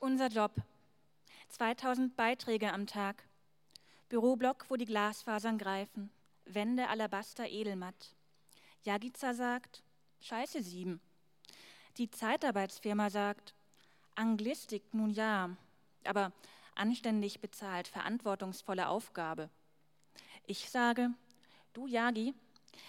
[0.00, 0.52] Unser Job.
[1.48, 3.24] 2000 Beiträge am Tag.
[4.08, 6.10] Büroblock, wo die Glasfasern greifen.
[6.44, 8.14] Wände Alabaster Edelmatt.
[8.84, 9.82] Jagica sagt,
[10.20, 11.00] Scheiße sieben.
[11.96, 13.54] Die Zeitarbeitsfirma sagt,
[14.14, 15.50] Anglistik, nun ja,
[16.04, 16.32] aber
[16.76, 19.50] anständig bezahlt, verantwortungsvolle Aufgabe.
[20.46, 21.10] Ich sage,
[21.72, 22.34] du Jagi,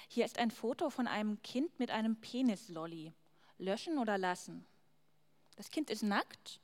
[0.09, 3.13] hier ist ein Foto von einem Kind mit einem Penislolli.
[3.57, 4.63] Löschen oder lassen?
[5.55, 6.61] Das Kind ist nackt?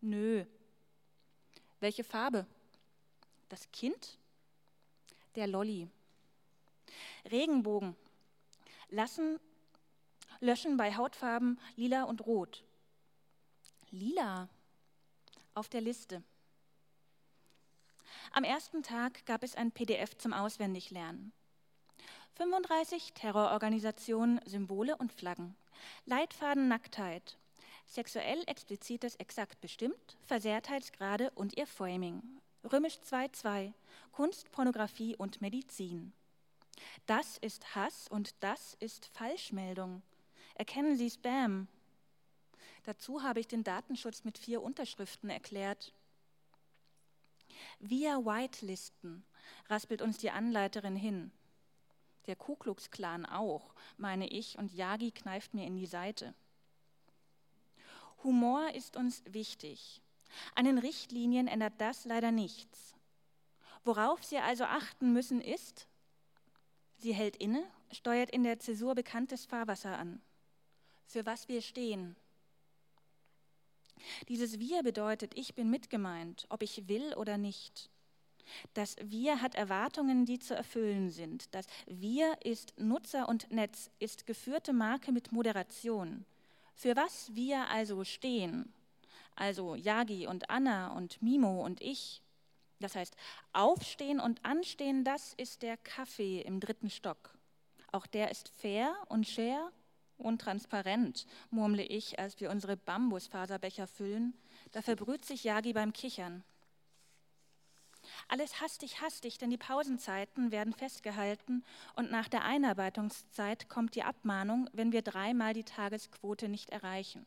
[0.00, 0.44] Nö.
[1.80, 2.46] Welche Farbe?
[3.48, 4.18] Das Kind?
[5.34, 5.88] Der Lolli.
[7.30, 7.96] Regenbogen.
[8.88, 9.38] Lassen,
[10.40, 12.64] löschen bei Hautfarben lila und rot.
[13.90, 14.48] Lila
[15.54, 16.22] auf der Liste.
[18.32, 21.32] Am ersten Tag gab es ein PDF zum Auswendiglernen.
[22.34, 25.56] 35 Terrororganisationen, Symbole und Flaggen.
[26.06, 27.36] Leitfaden Nacktheit.
[27.90, 32.22] Sexuell explizites exakt bestimmt, Versehrtheitsgrade und ihr Framing.
[32.72, 33.72] Römisch 2.2.
[34.12, 36.12] Kunst, Pornografie und Medizin.
[37.06, 40.02] Das ist Hass und das ist Falschmeldung.
[40.54, 41.66] Erkennen Sie Spam.
[42.84, 45.92] Dazu habe ich den Datenschutz mit vier Unterschriften erklärt.
[47.80, 49.24] Via Whitelisten
[49.68, 51.32] raspelt uns die Anleiterin hin.
[52.28, 56.34] Der Ku Klux Klan auch, meine ich, und Yagi kneift mir in die Seite.
[58.22, 60.02] Humor ist uns wichtig.
[60.54, 62.94] An den Richtlinien ändert das leider nichts.
[63.84, 65.86] Worauf Sie also achten müssen ist,
[66.98, 70.20] sie hält inne, steuert in der Zäsur bekanntes Fahrwasser an.
[71.06, 72.14] Für was wir stehen.
[74.28, 77.90] Dieses Wir bedeutet, ich bin mitgemeint, ob ich will oder nicht.
[78.74, 81.54] Das Wir hat Erwartungen, die zu erfüllen sind.
[81.54, 86.24] Das Wir ist Nutzer und Netz, ist geführte Marke mit Moderation.
[86.80, 88.72] Für was wir also stehen,
[89.36, 92.22] also Yagi und Anna und Mimo und ich,
[92.78, 93.14] das heißt,
[93.52, 97.36] aufstehen und anstehen, das ist der Kaffee im dritten Stock.
[97.92, 99.70] Auch der ist fair und share
[100.16, 104.32] und transparent, murmle ich, als wir unsere Bambusfaserbecher füllen.
[104.72, 106.44] Da verbrüht sich Yagi beim Kichern.
[108.32, 111.64] Alles hastig, hastig, denn die Pausenzeiten werden festgehalten
[111.96, 117.26] und nach der Einarbeitungszeit kommt die Abmahnung, wenn wir dreimal die Tagesquote nicht erreichen.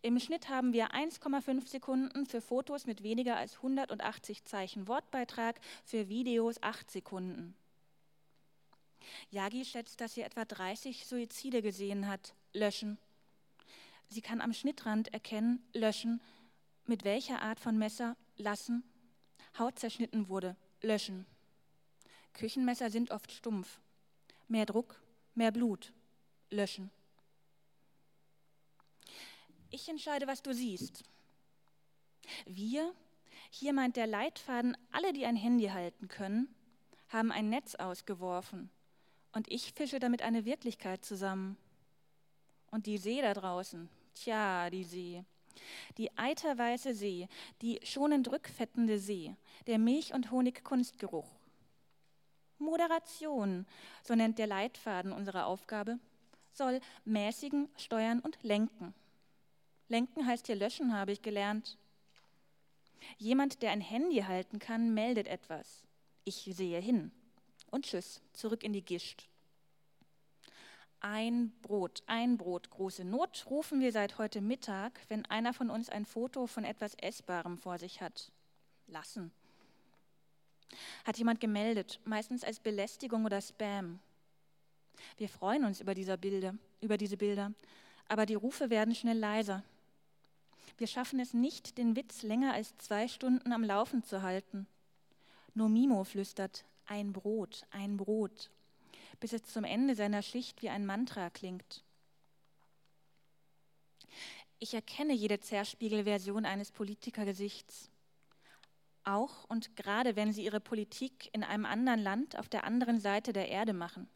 [0.00, 6.08] Im Schnitt haben wir 1,5 Sekunden für Fotos mit weniger als 180 Zeichen Wortbeitrag, für
[6.08, 7.56] Videos 8 Sekunden.
[9.30, 12.36] Yagi schätzt, dass sie etwa 30 Suizide gesehen hat.
[12.52, 12.98] Löschen.
[14.06, 16.20] Sie kann am Schnittrand erkennen, löschen,
[16.86, 18.84] mit welcher Art von Messer, lassen,
[19.58, 21.26] Haut zerschnitten wurde, löschen.
[22.32, 23.80] Küchenmesser sind oft stumpf.
[24.48, 25.00] Mehr Druck,
[25.34, 25.92] mehr Blut,
[26.50, 26.90] löschen.
[29.70, 31.04] Ich entscheide, was du siehst.
[32.46, 32.92] Wir,
[33.50, 36.54] hier meint der Leitfaden, alle, die ein Handy halten können,
[37.08, 38.70] haben ein Netz ausgeworfen.
[39.32, 41.56] Und ich fische damit eine Wirklichkeit zusammen.
[42.70, 45.24] Und die See da draußen, tja, die See.
[45.98, 47.28] Die eiterweiße See,
[47.60, 49.34] die schonend rückfettende See,
[49.66, 51.28] der Milch- und Honig-Kunstgeruch.
[52.58, 53.66] Moderation,
[54.02, 55.98] so nennt der Leitfaden unsere Aufgabe,
[56.52, 58.94] soll mäßigen, steuern und lenken.
[59.88, 61.76] Lenken heißt hier löschen, habe ich gelernt.
[63.18, 65.82] Jemand, der ein Handy halten kann, meldet etwas.
[66.24, 67.10] Ich sehe hin.
[67.70, 69.28] Und tschüss, zurück in die Gischt.
[71.04, 75.88] Ein Brot, ein Brot, große Not, rufen wir seit heute Mittag, wenn einer von uns
[75.88, 78.30] ein Foto von etwas Essbarem vor sich hat.
[78.86, 79.32] Lassen.
[81.04, 83.98] Hat jemand gemeldet, meistens als Belästigung oder Spam.
[85.16, 87.52] Wir freuen uns über, dieser Bilder, über diese Bilder,
[88.06, 89.64] aber die Rufe werden schnell leiser.
[90.78, 94.68] Wir schaffen es nicht, den Witz länger als zwei Stunden am Laufen zu halten.
[95.54, 98.52] Nur Mimo flüstert, ein Brot, ein Brot,
[99.20, 101.84] bis es zum Ende seiner Schicht wie ein Mantra klingt.
[104.58, 107.90] Ich erkenne jede Zerspiegelversion eines Politikergesichts.
[109.04, 113.32] Auch und gerade wenn sie ihre Politik in einem anderen Land auf der anderen Seite
[113.32, 114.08] der Erde machen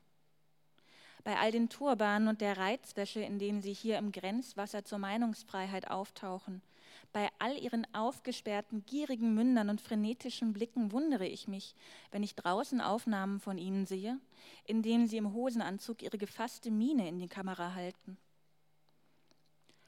[1.26, 5.90] bei all den Turbanen und der Reizwäsche, in denen sie hier im Grenzwasser zur Meinungsfreiheit
[5.90, 6.62] auftauchen,
[7.16, 11.74] bei all ihren aufgesperrten, gierigen Mündern und frenetischen Blicken wundere ich mich,
[12.10, 14.20] wenn ich draußen Aufnahmen von ihnen sehe,
[14.66, 18.18] in denen sie im Hosenanzug ihre gefasste Miene in die Kamera halten.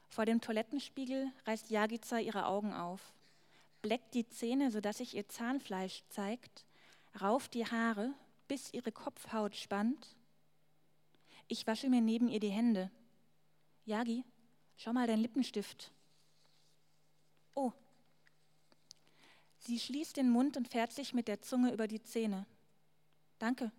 [0.07, 3.13] Vor dem Toilettenspiegel reißt Jagica ihre Augen auf,
[3.83, 6.65] bleckt die Zähne, sodass sich ihr Zahnfleisch zeigt,
[7.21, 8.11] rauft die Haare,
[8.47, 10.15] bis ihre Kopfhaut spannt
[11.51, 12.91] ich wasche mir neben ihr die Hände.
[13.83, 14.23] Jagi,
[14.77, 15.91] schau mal dein Lippenstift.
[19.59, 22.45] Sie schließt den Mund und fährt sich mit der Zunge über die Zähne.
[23.37, 23.71] Danke.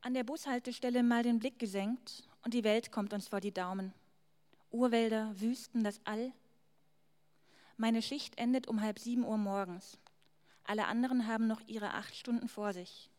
[0.00, 3.94] An der Bushaltestelle mal den Blick gesenkt und die Welt kommt uns vor die Daumen.
[4.70, 6.32] Urwälder, Wüsten, das All.
[7.76, 9.98] Meine Schicht endet um halb sieben Uhr morgens.
[10.64, 13.10] Alle anderen haben noch ihre acht Stunden vor sich.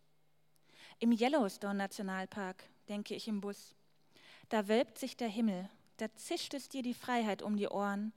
[1.00, 3.76] Im Yellowstone Nationalpark, denke ich im Bus.
[4.50, 8.14] Da wölbt sich der Himmel, da zischt es dir die Freiheit um die Ohren.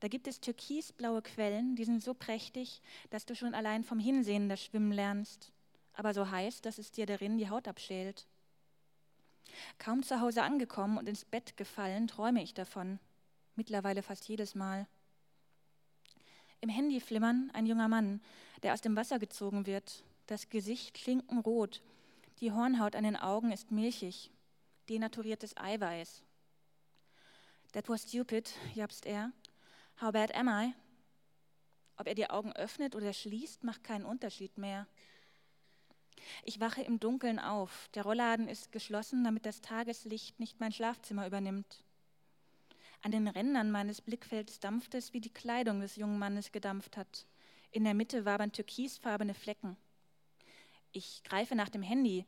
[0.00, 2.80] Da gibt es türkisblaue Quellen, die sind so prächtig,
[3.10, 5.52] dass du schon allein vom Hinsehen das Schwimmen lernst,
[5.92, 8.26] aber so heiß, dass es dir darin die Haut abschält.
[9.78, 13.00] Kaum zu Hause angekommen und ins Bett gefallen, träume ich davon,
[13.56, 14.86] mittlerweile fast jedes Mal.
[16.60, 18.20] Im Handy flimmern ein junger Mann,
[18.62, 21.82] der aus dem Wasser gezogen wird, das Gesicht schinkenrot
[22.40, 24.30] die Hornhaut an den Augen ist milchig,
[24.88, 26.22] denaturiertes Eiweiß.
[27.72, 29.32] That was stupid, japst er.
[30.00, 30.74] How bad am I?
[31.96, 34.86] Ob er die Augen öffnet oder schließt, macht keinen Unterschied mehr.
[36.44, 37.88] Ich wache im Dunkeln auf.
[37.94, 41.82] Der Rollladen ist geschlossen, damit das Tageslicht nicht mein Schlafzimmer übernimmt.
[43.02, 47.26] An den Rändern meines Blickfelds dampft es, wie die Kleidung des jungen Mannes gedampft hat.
[47.72, 49.76] In der Mitte wabern türkisfarbene Flecken.
[50.92, 52.24] Ich greife nach dem Handy,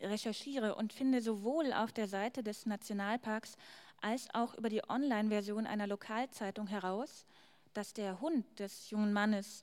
[0.00, 3.56] recherchiere und finde sowohl auf der Seite des Nationalparks
[4.00, 7.26] als auch über die Online-Version einer Lokalzeitung heraus,
[7.72, 9.62] dass der Hund des jungen Mannes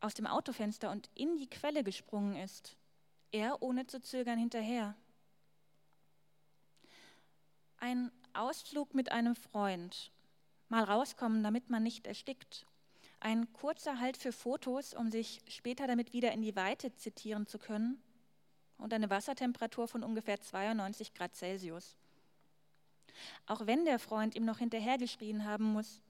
[0.00, 2.76] aus dem Autofenster und in die Quelle gesprungen ist.
[3.32, 4.94] Er ohne zu zögern hinterher.
[7.78, 10.12] Ein Ausflug mit einem Freund.
[10.68, 12.66] Mal rauskommen, damit man nicht erstickt.
[13.20, 17.58] Ein kurzer Halt für Fotos, um sich später damit wieder in die Weite zitieren zu
[17.58, 18.02] können.
[18.76, 21.96] Und eine Wassertemperatur von ungefähr 92 Grad Celsius.
[23.46, 26.02] Auch wenn der Freund ihm noch hinterhergeschrien haben muss,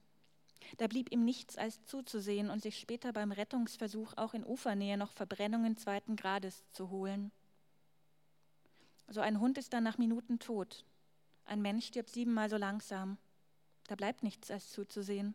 [0.79, 5.13] da blieb ihm nichts als zuzusehen und sich später beim Rettungsversuch auch in Ufernähe noch
[5.13, 7.31] Verbrennungen zweiten Grades zu holen.
[9.09, 10.85] So ein Hund ist dann nach Minuten tot.
[11.45, 13.19] Ein Mensch stirbt siebenmal so langsam.
[13.87, 15.35] Da bleibt nichts als zuzusehen.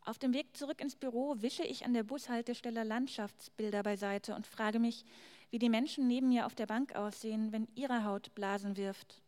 [0.00, 4.78] Auf dem Weg zurück ins Büro wische ich an der Bushaltestelle Landschaftsbilder beiseite und frage
[4.78, 5.04] mich,
[5.50, 9.23] wie die Menschen neben mir auf der Bank aussehen, wenn ihre Haut Blasen wirft.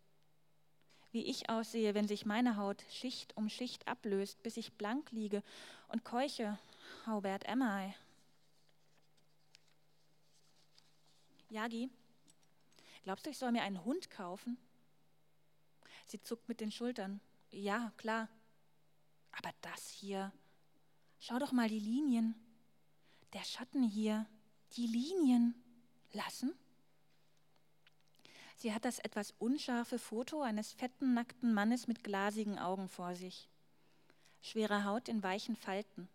[1.16, 5.42] Wie ich aussehe, wenn sich meine Haut Schicht um Schicht ablöst, bis ich blank liege
[5.88, 6.58] und keuche,
[7.06, 7.94] how bad am I?
[11.48, 11.88] Yagi,
[13.02, 14.58] glaubst du, ich soll mir einen Hund kaufen?
[16.04, 17.22] Sie zuckt mit den Schultern.
[17.50, 18.28] Ja, klar.
[19.32, 20.34] Aber das hier,
[21.18, 22.34] Schau doch mal die Linien.
[23.32, 24.26] Der Schatten hier,
[24.72, 25.54] die Linien.
[26.12, 26.52] Lassen?
[28.56, 33.50] Sie hat das etwas unscharfe Foto eines fetten, nackten Mannes mit glasigen Augen vor sich.
[34.40, 36.08] Schwere Haut in weichen Falten.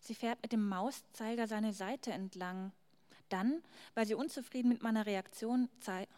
[0.00, 2.72] Sie fährt mit dem Mauszeiger seine Seite entlang.
[3.28, 3.62] Dann,
[3.94, 5.68] weil sie unzufrieden mit meiner Reaktion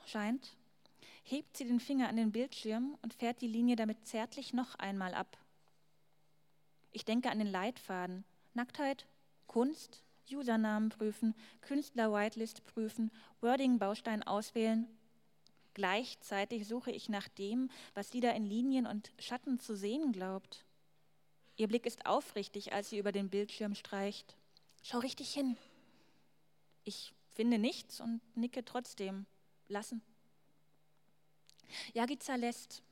[0.06, 0.56] scheint,
[1.24, 5.12] hebt sie den Finger an den Bildschirm und fährt die Linie damit zärtlich noch einmal
[5.12, 5.36] ab.
[6.92, 8.24] Ich denke an den Leitfaden.
[8.54, 9.06] Nacktheit,
[9.46, 10.02] Kunst,
[10.32, 14.86] Usernamen prüfen, Künstler-Whitelist prüfen, Wording-Baustein auswählen.
[15.74, 20.64] Gleichzeitig suche ich nach dem, was sie da in Linien und Schatten zu sehen glaubt.
[21.56, 24.36] Ihr Blick ist aufrichtig, als sie über den Bildschirm streicht.
[24.82, 25.56] Schau richtig hin.
[26.84, 29.26] Ich finde nichts und nicke trotzdem.
[29.68, 30.00] Lassen.
[31.92, 32.82] Jagiza lässt.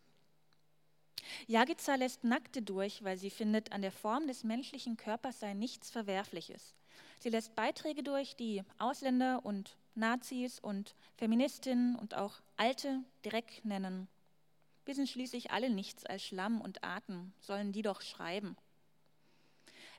[1.46, 5.90] Jagiza lässt Nackte durch, weil sie findet, an der Form des menschlichen Körpers sei nichts
[5.90, 6.74] Verwerfliches.
[7.18, 14.08] Sie lässt Beiträge durch, die Ausländer und Nazis und Feministinnen und auch Alte Dreck nennen.
[14.84, 18.56] Wir sind schließlich alle nichts als Schlamm und Atem, sollen die doch schreiben.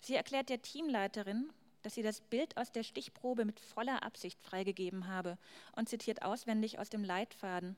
[0.01, 5.07] Sie erklärt der Teamleiterin, dass sie das Bild aus der Stichprobe mit voller Absicht freigegeben
[5.07, 5.37] habe
[5.75, 7.77] und zitiert auswendig aus dem Leitfaden.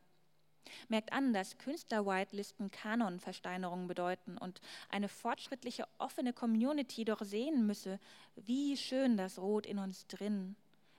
[0.90, 8.00] Merkt an, dass Künstler-Whitelisten Kanonversteinerungen bedeuten und eine fortschrittliche, offene Community doch sehen müsse,
[8.36, 10.56] wie schön das Rot in uns drin,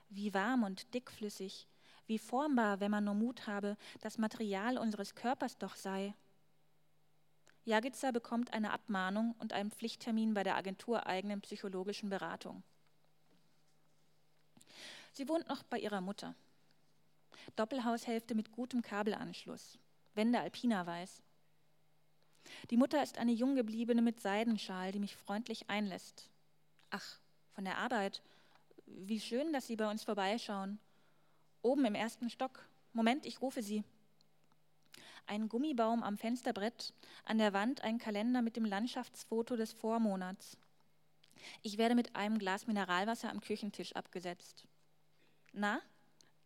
[0.09, 1.67] wie warm und dickflüssig,
[2.07, 6.15] wie formbar, wenn man nur Mut habe, das Material unseres Körpers doch sei.
[7.65, 12.63] Jagica bekommt eine Abmahnung und einen Pflichttermin bei der agentureigenen psychologischen Beratung.
[15.13, 16.35] Sie wohnt noch bei ihrer Mutter.
[17.57, 19.79] Doppelhaushälfte mit gutem Kabelanschluss,
[20.15, 21.23] Wände Alpina weiß.
[22.71, 26.31] Die Mutter ist eine Junggebliebene mit Seidenschal, die mich freundlich einlässt.
[26.91, 27.19] Ach,
[27.53, 28.23] von der Arbeit.
[28.87, 30.79] Wie schön, dass Sie bei uns vorbeischauen.
[31.63, 32.67] Oben im ersten Stock.
[32.93, 33.85] Moment, ich rufe Sie.
[35.27, 36.95] Ein Gummibaum am Fensterbrett,
[37.25, 40.57] an der Wand ein Kalender mit dem Landschaftsfoto des Vormonats.
[41.63, 44.65] Ich werde mit einem Glas Mineralwasser am Küchentisch abgesetzt.
[45.53, 45.81] Na,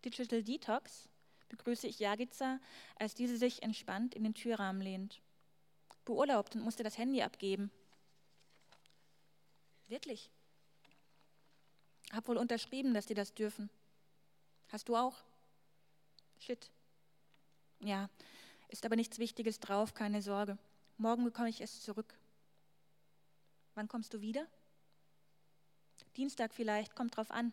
[0.05, 1.09] Digital Detox?
[1.53, 2.59] begrüße ich Jagica,
[2.97, 5.21] als diese sich entspannt in den Türrahmen lehnt.
[6.05, 7.71] Beurlaubt und musste das Handy abgeben.
[9.87, 10.31] Wirklich?
[12.11, 13.71] Hab wohl unterschrieben, dass die das dürfen.
[14.69, 15.23] Hast du auch?
[16.39, 16.71] Shit.
[17.81, 18.09] Ja,
[18.69, 20.57] ist aber nichts Wichtiges drauf, keine Sorge.
[20.97, 22.19] Morgen bekomme ich es zurück.
[23.75, 24.47] Wann kommst du wieder?
[26.17, 27.53] Dienstag vielleicht, kommt drauf an.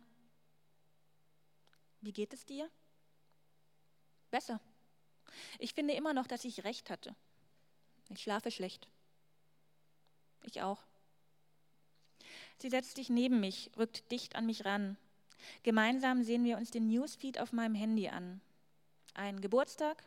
[2.02, 2.70] Wie geht es dir?
[4.32, 4.60] Besser.
[5.60, 7.16] Ich finde immer noch, dass ich recht hatte.
[8.10, 8.88] Ich schlafe schlecht.
[10.44, 10.80] Ich auch.
[12.58, 14.98] Sie setzt sich neben mich, rückt dicht an mich ran.
[15.64, 18.42] Gemeinsam sehen wir uns den Newsfeed auf meinem Handy an.
[19.14, 20.04] Ein Geburtstag,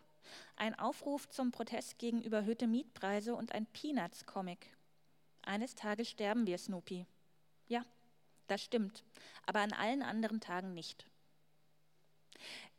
[0.57, 4.77] ein Aufruf zum Protest gegen überhöhte Mietpreise und ein Peanuts-Comic.
[5.43, 7.07] Eines Tages sterben wir, Snoopy.
[7.69, 7.85] Ja,
[8.47, 9.05] das stimmt,
[9.47, 11.07] aber an allen anderen Tagen nicht.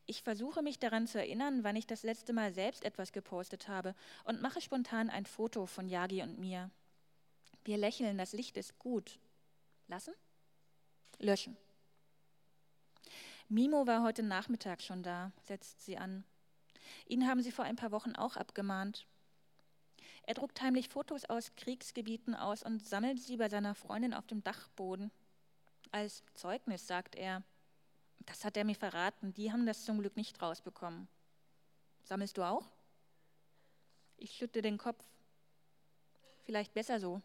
[0.05, 3.95] Ich versuche mich daran zu erinnern, wann ich das letzte Mal selbst etwas gepostet habe
[4.25, 6.69] und mache spontan ein Foto von Yagi und mir.
[7.63, 9.19] Wir lächeln, das Licht ist gut.
[9.87, 10.13] Lassen?
[11.19, 11.55] Löschen.
[13.47, 16.25] Mimo war heute Nachmittag schon da, setzt sie an.
[17.07, 19.05] Ihn haben sie vor ein paar Wochen auch abgemahnt.
[20.23, 24.43] Er druckt heimlich Fotos aus Kriegsgebieten aus und sammelt sie bei seiner Freundin auf dem
[24.43, 25.11] Dachboden.
[25.91, 27.43] Als Zeugnis, sagt er.
[28.19, 29.33] Das hat er mir verraten.
[29.33, 31.07] Die haben das zum Glück nicht rausbekommen.
[32.03, 32.65] Sammelst du auch?
[34.17, 35.03] Ich schütte den Kopf.
[36.45, 37.21] Vielleicht besser so.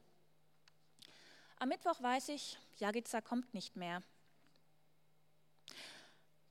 [1.59, 4.02] Am Mittwoch weiß ich, Jagica kommt nicht mehr.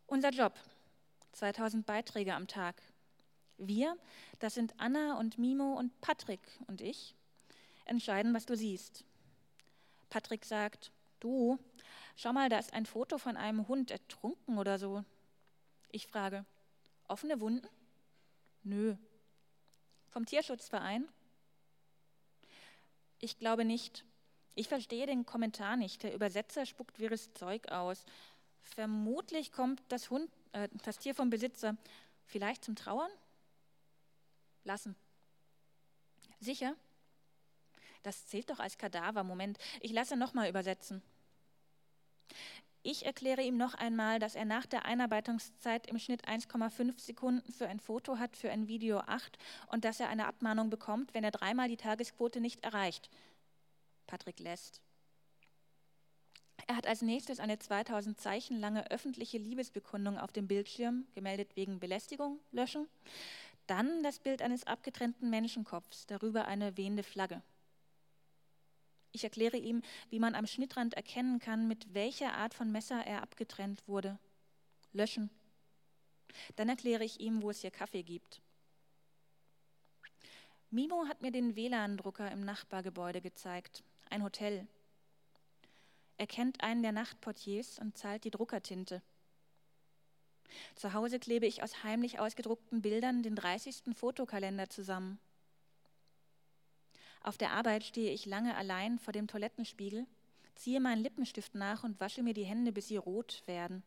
[0.06, 0.53] Unser Job.
[1.34, 2.82] 2000 Beiträge am Tag.
[3.58, 3.98] Wir,
[4.39, 7.15] das sind Anna und Mimo und Patrick und ich,
[7.86, 9.03] entscheiden, was du siehst.
[10.10, 11.57] Patrick sagt, du,
[12.15, 15.03] schau mal, da ist ein Foto von einem Hund ertrunken oder so.
[15.91, 16.45] Ich frage,
[17.07, 17.67] offene Wunden?
[18.63, 18.95] Nö.
[20.09, 21.07] Vom Tierschutzverein?
[23.19, 24.05] Ich glaube nicht.
[24.55, 26.03] Ich verstehe den Kommentar nicht.
[26.03, 28.05] Der Übersetzer spuckt wirres Zeug aus.
[28.62, 31.77] Vermutlich kommt das, Hund, äh, das Tier vom Besitzer
[32.25, 33.12] vielleicht zum Trauern?
[34.63, 34.95] Lassen.
[36.39, 36.75] Sicher?
[38.04, 39.24] Das zählt doch als Kadaver.
[39.24, 41.01] Moment, ich lasse nochmal übersetzen.
[42.89, 47.68] Ich erkläre ihm noch einmal, dass er nach der Einarbeitungszeit im Schnitt 1,5 Sekunden für
[47.68, 49.38] ein Foto hat, für ein Video 8
[49.68, 53.10] und dass er eine Abmahnung bekommt, wenn er dreimal die Tagesquote nicht erreicht.
[54.06, 54.82] Patrick lässt.
[56.66, 61.80] Er hat als nächstes eine 2000 Zeichen lange öffentliche Liebesbekundung auf dem Bildschirm, gemeldet wegen
[61.80, 62.88] Belästigung, löschen.
[63.68, 67.42] Dann das Bild eines abgetrennten Menschenkopfs, darüber eine wehende Flagge.
[69.17, 69.81] Ich erkläre ihm,
[70.12, 74.19] wie man am Schnittrand erkennen kann, mit welcher Art von Messer er abgetrennt wurde.
[74.93, 75.31] Löschen.
[76.55, 78.43] Dann erkläre ich ihm, wo es hier Kaffee gibt.
[80.69, 84.67] Mimo hat mir den WLAN-Drucker im Nachbargebäude gezeigt ein Hotel.
[86.17, 89.01] Er kennt einen der Nachtportiers und zahlt die Druckertinte.
[90.75, 93.95] Zu Hause klebe ich aus heimlich ausgedruckten Bildern den 30.
[93.95, 95.19] Fotokalender zusammen.
[97.21, 100.05] Auf der Arbeit stehe ich lange allein vor dem Toilettenspiegel,
[100.55, 103.83] ziehe meinen Lippenstift nach und wasche mir die Hände, bis sie rot werden.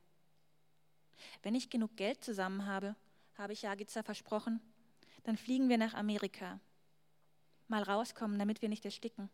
[1.43, 2.97] Wenn ich genug Geld zusammen habe,
[3.37, 4.61] habe ich Jagica versprochen,
[5.25, 6.61] dann fliegen wir nach Amerika.
[7.69, 9.31] Mal rauskommen, damit wir nicht ersticken.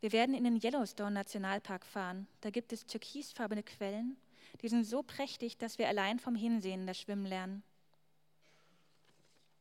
[0.00, 2.26] Wir werden in den Yellowstone Nationalpark fahren.
[2.40, 4.16] Da gibt es türkisfarbene Quellen.
[4.62, 7.62] Die sind so prächtig, dass wir allein vom Hinsehen das Schwimmen lernen.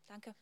[0.08, 0.34] Danke.